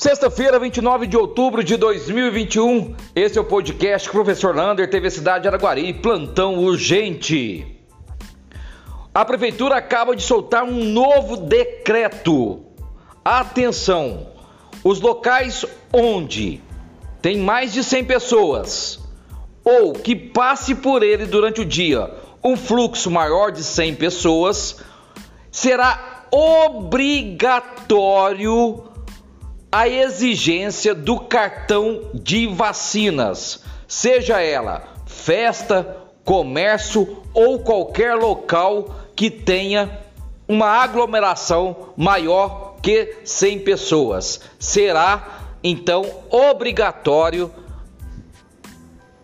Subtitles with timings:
[0.00, 5.48] Sexta-feira, 29 de outubro de 2021, esse é o podcast Professor Lander, TV Cidade de
[5.48, 7.66] Araguari, plantão urgente.
[9.12, 12.64] A prefeitura acaba de soltar um novo decreto.
[13.22, 14.28] Atenção,
[14.82, 16.62] os locais onde
[17.20, 19.00] tem mais de 100 pessoas
[19.62, 22.10] ou que passe por ele durante o dia
[22.42, 24.82] um fluxo maior de 100 pessoas,
[25.50, 28.88] será obrigatório
[29.72, 40.00] a exigência do cartão de vacinas, seja ela festa, comércio ou qualquer local que tenha
[40.48, 44.40] uma aglomeração maior que 100 pessoas.
[44.58, 47.52] Será então obrigatório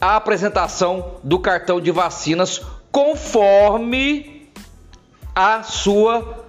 [0.00, 4.50] a apresentação do cartão de vacinas conforme
[5.34, 6.46] a sua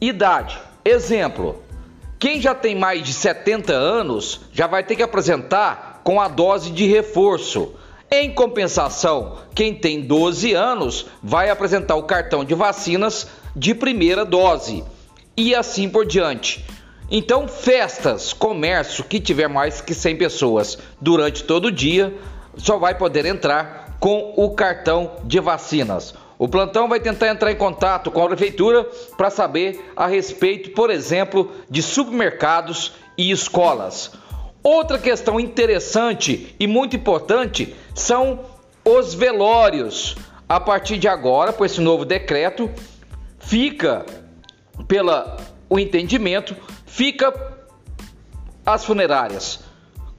[0.00, 0.58] idade.
[0.84, 1.65] Exemplo:
[2.18, 6.70] quem já tem mais de 70 anos já vai ter que apresentar com a dose
[6.70, 7.74] de reforço.
[8.10, 14.84] Em compensação, quem tem 12 anos vai apresentar o cartão de vacinas de primeira dose
[15.36, 16.64] e assim por diante.
[17.10, 22.14] Então, festas, comércio que tiver mais que 100 pessoas durante todo o dia
[22.56, 26.14] só vai poder entrar com o cartão de vacinas.
[26.38, 28.84] O plantão vai tentar entrar em contato com a prefeitura
[29.16, 34.12] para saber a respeito, por exemplo, de supermercados e escolas.
[34.62, 38.40] Outra questão interessante e muito importante são
[38.84, 40.16] os velórios.
[40.48, 42.70] A partir de agora, com esse novo decreto,
[43.38, 44.04] fica
[44.86, 45.36] pela
[45.68, 47.32] o entendimento, fica
[48.64, 49.60] as funerárias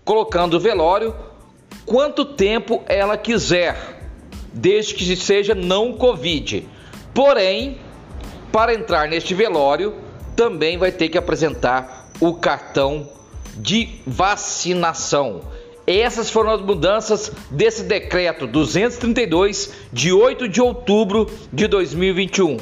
[0.04, 1.14] colocando o velório
[1.86, 3.97] quanto tempo ela quiser
[4.58, 6.67] desde que seja não Covid.
[7.13, 7.77] Porém,
[8.52, 9.95] para entrar neste velório,
[10.36, 13.09] também vai ter que apresentar o cartão
[13.56, 15.41] de vacinação.
[15.85, 22.57] Essas foram as mudanças desse decreto 232 de 8 de outubro de 2021.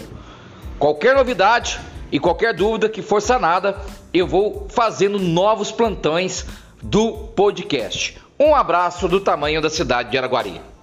[0.78, 1.80] Qualquer novidade
[2.12, 3.78] e qualquer dúvida que for sanada,
[4.14, 6.46] eu vou fazendo novos plantões
[6.84, 8.18] do podcast.
[8.40, 10.75] Um abraço do tamanho da cidade de Araguari.